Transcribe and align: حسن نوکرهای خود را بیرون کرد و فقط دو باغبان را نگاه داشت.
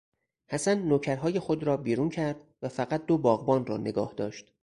حسن 0.47 0.79
نوکرهای 0.87 1.39
خود 1.39 1.63
را 1.63 1.77
بیرون 1.77 2.09
کرد 2.09 2.35
و 2.61 2.69
فقط 2.69 3.05
دو 3.05 3.17
باغبان 3.17 3.65
را 3.65 3.77
نگاه 3.77 4.13
داشت. 4.17 4.51